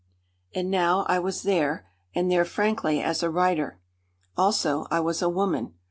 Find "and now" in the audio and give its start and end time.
0.55-1.05